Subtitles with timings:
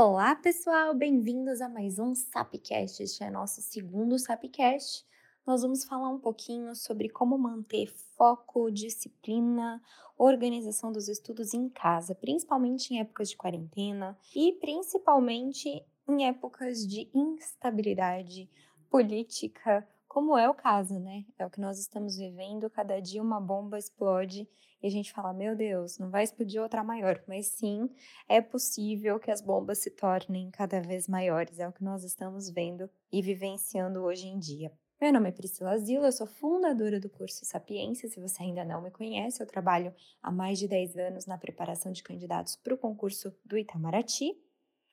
[0.00, 0.94] Olá, pessoal!
[0.94, 3.02] Bem-vindos a mais um Sapcast.
[3.02, 5.04] Este é nosso segundo Sapcast.
[5.44, 9.82] Nós vamos falar um pouquinho sobre como manter foco, disciplina,
[10.16, 17.10] organização dos estudos em casa, principalmente em épocas de quarentena e principalmente em épocas de
[17.12, 18.48] instabilidade
[18.88, 19.84] política,
[20.18, 21.24] como é o caso, né?
[21.38, 22.68] É o que nós estamos vivendo.
[22.68, 24.48] Cada dia uma bomba explode
[24.82, 27.22] e a gente fala: meu Deus, não vai explodir outra maior.
[27.28, 27.88] Mas sim,
[28.28, 31.60] é possível que as bombas se tornem cada vez maiores.
[31.60, 34.72] É o que nós estamos vendo e vivenciando hoje em dia.
[35.00, 38.08] Meu nome é Priscila Zila, eu sou fundadora do curso Sapiência.
[38.08, 41.92] Se você ainda não me conhece, eu trabalho há mais de 10 anos na preparação
[41.92, 44.36] de candidatos para o concurso do Itamaraty.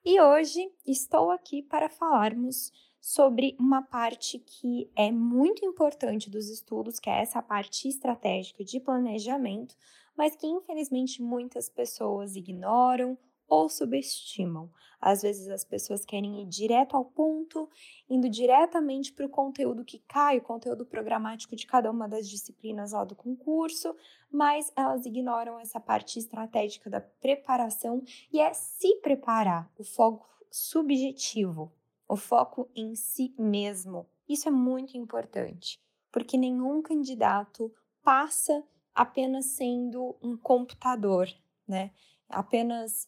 [0.06, 2.72] E hoje estou aqui para falarmos
[3.06, 8.80] sobre uma parte que é muito importante dos estudos, que é essa parte estratégica de
[8.80, 9.76] planejamento,
[10.18, 13.16] mas que infelizmente muitas pessoas ignoram
[13.48, 14.72] ou subestimam.
[15.00, 17.70] Às vezes as pessoas querem ir direto ao ponto,
[18.10, 22.92] indo diretamente para o conteúdo que cai, o conteúdo programático de cada uma das disciplinas
[22.92, 23.96] lá do concurso,
[24.32, 28.02] mas elas ignoram essa parte estratégica da preparação
[28.34, 31.72] e é se preparar, o foco subjetivo,
[32.08, 34.08] o foco em si mesmo.
[34.28, 35.80] Isso é muito importante,
[36.12, 41.28] porque nenhum candidato passa apenas sendo um computador,
[41.68, 41.92] né?
[42.30, 43.08] Apenas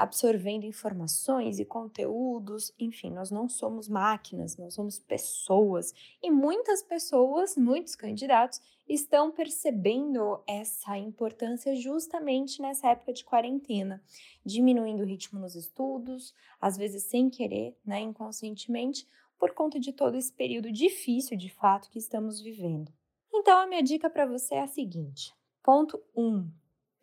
[0.00, 5.92] absorvendo informações e conteúdos, enfim, nós não somos máquinas, nós somos pessoas.
[6.22, 14.02] E muitas pessoas, muitos candidatos, estão percebendo essa importância justamente nessa época de quarentena,
[14.44, 19.06] diminuindo o ritmo nos estudos, às vezes sem querer, né, inconscientemente,
[19.38, 22.90] por conta de todo esse período difícil de fato que estamos vivendo.
[23.32, 26.26] Então, a minha dica para você é a seguinte: ponto 1.
[26.26, 26.50] Um,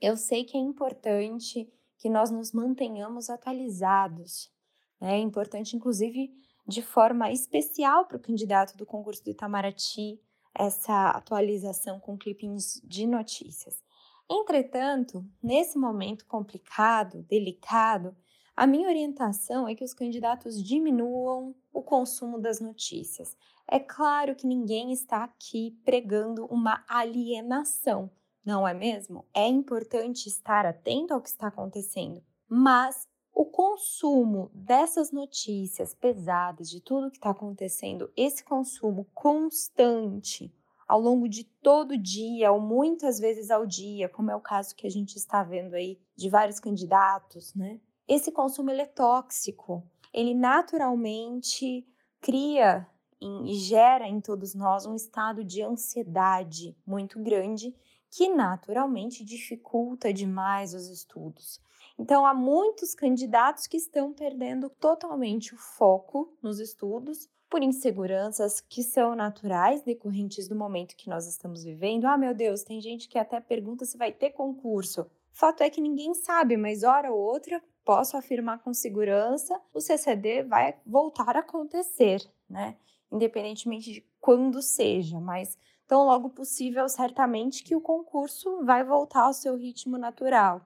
[0.02, 4.52] eu sei que é importante que nós nos mantenhamos atualizados.
[5.00, 5.16] Né?
[5.16, 6.32] É importante, inclusive,
[6.68, 10.20] de forma especial para o candidato do concurso do Itamaraty,
[10.54, 13.84] essa atualização com clippings de notícias.
[14.30, 18.16] Entretanto, nesse momento complicado, delicado,
[18.56, 23.38] a minha orientação é que os candidatos diminuam o consumo das notícias.
[23.68, 28.10] É claro que ninguém está aqui pregando uma alienação,
[28.48, 29.26] não é mesmo?
[29.34, 36.80] É importante estar atento ao que está acontecendo, mas o consumo dessas notícias pesadas, de
[36.80, 40.50] tudo que está acontecendo, esse consumo constante
[40.88, 44.88] ao longo de todo dia, ou muitas vezes ao dia, como é o caso que
[44.88, 47.82] a gente está vendo aí de vários candidatos, né?
[48.08, 49.84] Esse consumo ele é tóxico,
[50.14, 51.86] ele naturalmente
[52.22, 52.88] cria
[53.20, 57.76] e gera em todos nós um estado de ansiedade muito grande
[58.18, 61.62] que naturalmente dificulta demais os estudos.
[62.00, 68.82] Então, há muitos candidatos que estão perdendo totalmente o foco nos estudos por inseguranças que
[68.82, 72.06] são naturais, decorrentes do momento que nós estamos vivendo.
[72.06, 75.06] Ah, meu Deus, tem gente que até pergunta se vai ter concurso.
[75.32, 80.42] Fato é que ninguém sabe, mas hora ou outra, posso afirmar com segurança, o CCD
[80.42, 82.78] vai voltar a acontecer, né?
[83.12, 85.56] Independentemente de quando seja, mas
[85.88, 90.62] tão logo possível, certamente que o concurso vai voltar ao seu ritmo natural.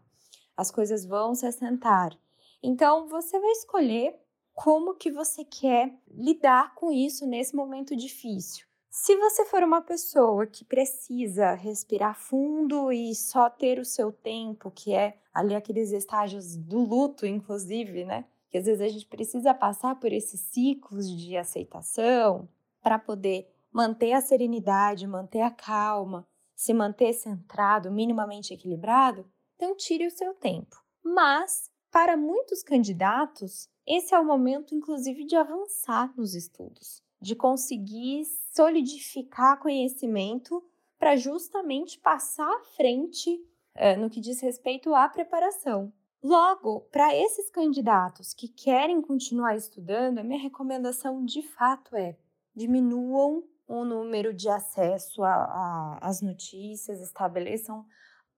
[0.57, 2.17] As coisas vão se assentar.
[2.61, 4.19] Então, você vai escolher
[4.53, 8.65] como que você quer lidar com isso nesse momento difícil.
[8.89, 14.69] Se você for uma pessoa que precisa respirar fundo e só ter o seu tempo,
[14.69, 18.25] que é ali aqueles estágios do luto, inclusive, né?
[18.49, 22.49] Que às vezes a gente precisa passar por esses ciclos de aceitação
[22.83, 30.05] para poder manter a serenidade, manter a calma, se manter centrado, minimamente equilibrado, então tire
[30.05, 30.75] o seu tempo.
[31.03, 38.25] Mas, para muitos candidatos, esse é o momento, inclusive, de avançar nos estudos, de conseguir
[38.53, 40.63] solidificar conhecimento
[40.99, 43.43] para justamente passar à frente
[43.73, 45.91] é, no que diz respeito à preparação.
[46.23, 52.15] Logo, para esses candidatos que querem continuar estudando, a minha recomendação de fato é
[52.55, 57.85] diminuam o número de acesso às notícias, estabeleçam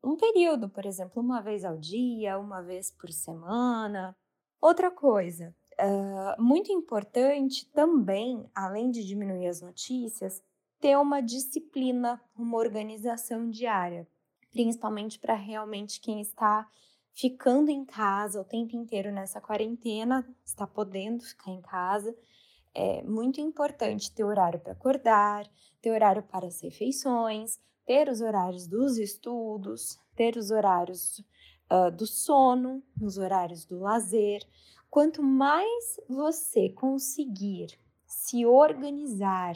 [0.03, 4.15] um período, por exemplo, uma vez ao dia, uma vez por semana.
[4.61, 10.41] Outra coisa, uh, muito importante também, além de diminuir as notícias,
[10.79, 14.07] ter uma disciplina, uma organização diária,
[14.51, 16.69] principalmente para realmente quem está
[17.11, 22.15] ficando em casa o tempo inteiro nessa quarentena, está podendo ficar em casa
[22.75, 25.49] é muito importante ter horário para acordar,
[25.81, 31.19] ter horário para as refeições, ter os horários dos estudos, ter os horários
[31.71, 34.41] uh, do sono, os horários do lazer,
[34.93, 39.55] Quanto mais você conseguir se organizar,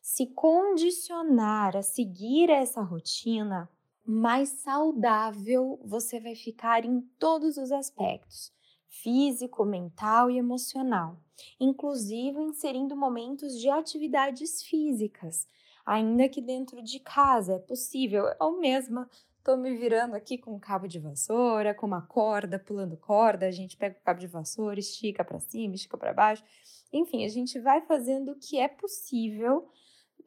[0.00, 3.68] se condicionar a seguir essa rotina,
[4.04, 8.54] mais saudável você vai ficar em todos os aspectos
[9.02, 11.18] físico, mental e emocional,
[11.60, 15.46] inclusive inserindo momentos de atividades físicas,
[15.84, 18.24] ainda que dentro de casa é possível.
[18.40, 19.08] Eu mesma
[19.38, 23.50] estou me virando aqui com um cabo de vassoura, com uma corda, pulando corda, a
[23.52, 26.42] gente pega o cabo de vassoura, estica para cima, estica para baixo.
[26.92, 29.68] Enfim, a gente vai fazendo o que é possível,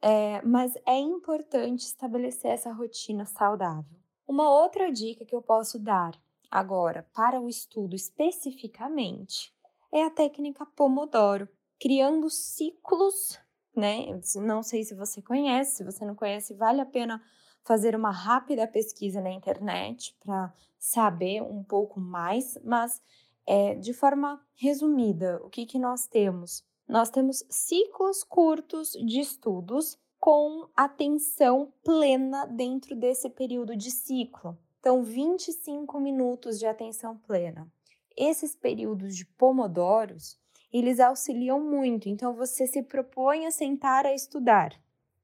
[0.00, 3.98] é, mas é importante estabelecer essa rotina saudável.
[4.26, 6.12] Uma outra dica que eu posso dar
[6.50, 9.54] agora para o estudo especificamente
[9.92, 11.48] é a técnica Pomodoro,
[11.80, 13.38] criando ciclos,
[13.74, 14.06] né?
[14.36, 17.22] Não sei se você conhece, se você não conhece, vale a pena
[17.62, 23.02] fazer uma rápida pesquisa na internet para saber um pouco mais, mas
[23.46, 26.64] é, de forma resumida, o que, que nós temos?
[26.88, 34.58] Nós temos ciclos curtos de estudos com atenção plena dentro desse período de ciclo.
[34.80, 37.70] Então, 25 minutos de atenção plena.
[38.16, 40.38] Esses períodos de pomodoros,
[40.72, 42.08] eles auxiliam muito.
[42.08, 44.72] Então, você se propõe a sentar a estudar.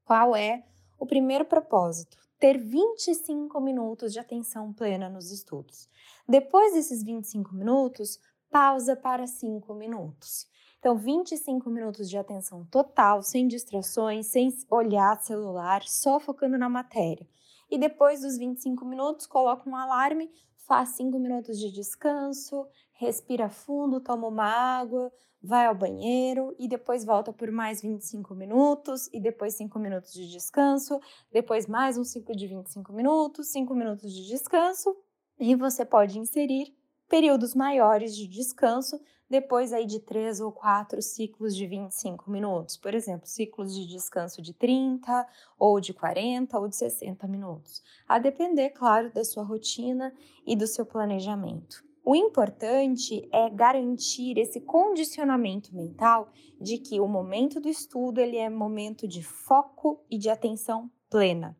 [0.05, 0.63] Qual é
[0.99, 2.17] o primeiro propósito?
[2.39, 5.89] Ter 25 minutos de atenção plena nos estudos.
[6.29, 8.19] Depois desses 25 minutos,
[8.51, 10.47] pausa para 5 minutos.
[10.77, 17.27] Então, 25 minutos de atenção total, sem distrações, sem olhar celular, só focando na matéria.
[17.69, 20.31] E depois dos 25 minutos, coloca um alarme,
[20.67, 25.11] faz 5 minutos de descanso, respira fundo, toma uma água,
[25.41, 30.29] vai ao banheiro e depois volta por mais 25 minutos e depois 5 minutos de
[30.29, 30.99] descanso,
[31.31, 34.95] depois mais um ciclo de 25 minutos, 5 minutos de descanso
[35.39, 36.75] e você pode inserir
[37.07, 38.99] períodos maiores de descanso
[39.29, 42.77] depois aí de três ou quatro ciclos de 25 minutos.
[42.77, 45.27] Por exemplo, ciclos de descanso de 30
[45.59, 47.83] ou de 40 ou de 60 minutos.
[48.07, 50.13] A depender, claro, da sua rotina
[50.45, 51.85] e do seu planejamento.
[52.09, 58.49] O importante é garantir esse condicionamento mental de que o momento do estudo ele é
[58.49, 61.57] momento de foco e de atenção plena.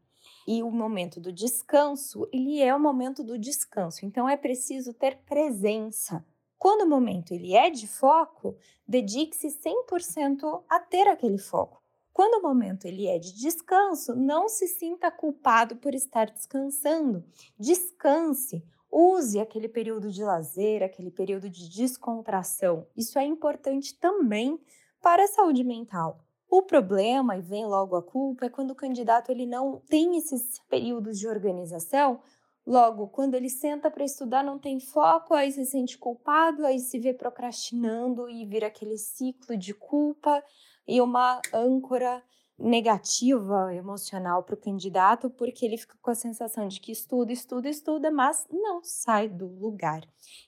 [0.47, 4.05] E o momento do descanso, ele é o momento do descanso.
[4.05, 6.25] Então é preciso ter presença.
[6.57, 8.57] Quando o momento ele é de foco,
[8.87, 11.81] dedique-se 100% a ter aquele foco.
[12.11, 17.23] Quando o momento ele é de descanso, não se sinta culpado por estar descansando.
[17.59, 22.87] Descanse, use aquele período de lazer, aquele período de descontração.
[22.95, 24.59] Isso é importante também
[24.99, 26.19] para a saúde mental.
[26.49, 30.59] O problema, e vem logo a culpa, é quando o candidato ele não tem esses
[30.69, 32.21] períodos de organização.
[32.67, 36.99] Logo, quando ele senta para estudar, não tem foco, aí se sente culpado, aí se
[36.99, 40.43] vê procrastinando e vira aquele ciclo de culpa
[40.85, 42.21] e uma âncora
[42.59, 47.69] negativa emocional para o candidato, porque ele fica com a sensação de que estuda, estuda,
[47.69, 50.01] estuda, mas não sai do lugar.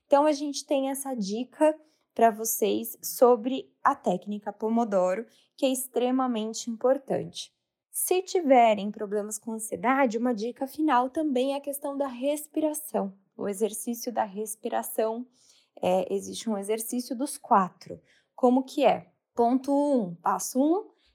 [0.05, 1.73] Então, a gente tem essa dica
[2.13, 5.25] para vocês sobre a técnica Pomodoro,
[5.55, 7.57] que é extremamente importante.
[8.01, 13.13] Se tiverem problemas com ansiedade, uma dica final também é a questão da respiração.
[13.35, 15.27] O exercício da respiração,
[15.81, 18.01] é, existe um exercício dos quatro.
[18.33, 19.11] Como que é?
[19.35, 20.63] Ponto 1, um, passo 1,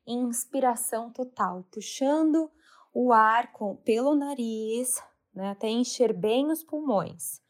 [0.06, 2.50] um, inspiração total, puxando
[2.92, 5.02] o ar com, pelo nariz,
[5.34, 7.40] né, até encher bem os pulmões.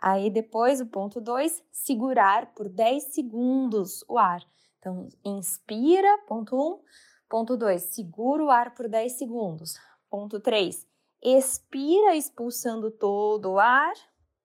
[0.00, 4.42] Aí depois o ponto 2, segurar por 10 segundos o ar.
[4.78, 6.58] Então, inspira, ponto 1.
[6.58, 6.80] Um.
[7.28, 9.78] Ponto 2, segura o ar por 10 segundos.
[10.08, 10.86] Ponto 3,
[11.22, 13.92] expira expulsando todo o ar.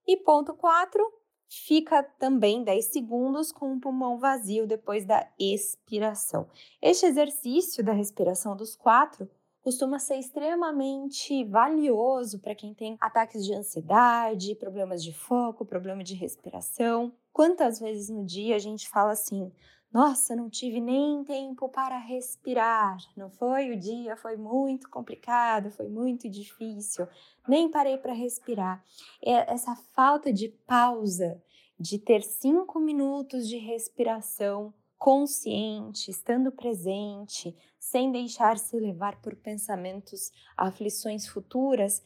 [0.06, 1.02] E ponto 4,
[1.48, 6.50] fica também 10 segundos com o pulmão vazio depois da expiração.
[6.82, 9.30] Este exercício da respiração dos quatro
[9.62, 16.16] costuma ser extremamente valioso para quem tem ataques de ansiedade, problemas de foco, problema de
[16.16, 17.14] respiração.
[17.34, 19.52] Quantas vezes no dia a gente fala assim:
[19.92, 22.98] nossa, não tive nem tempo para respirar.
[23.18, 27.08] Não foi o dia, foi muito complicado, foi muito difícil.
[27.48, 28.84] Nem parei para respirar.
[29.24, 31.42] É essa falta de pausa,
[31.80, 40.32] de ter cinco minutos de respiração consciente, estando presente, sem deixar se levar por pensamentos,
[40.56, 42.02] aflições futuras,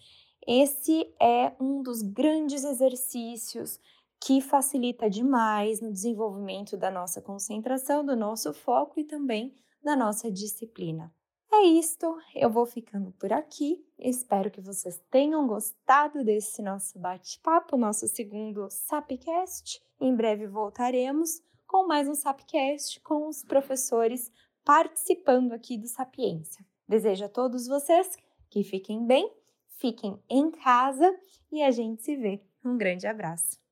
[0.47, 3.81] esse é um dos grandes exercícios
[4.19, 10.31] que facilita demais no desenvolvimento da nossa concentração, do nosso foco e também da nossa
[10.31, 11.13] disciplina.
[11.51, 13.83] É isto, eu vou ficando por aqui.
[13.97, 19.81] Espero que vocês tenham gostado desse nosso bate-papo, nosso segundo Sapcast.
[19.99, 24.31] Em breve voltaremos com mais um Sapcast com os professores
[24.63, 26.65] participando aqui do Sapiência.
[26.87, 28.17] Desejo a todos vocês
[28.49, 29.31] que fiquem bem,
[29.77, 31.13] fiquem em casa
[31.51, 32.41] e a gente se vê.
[32.63, 33.66] Um grande abraço.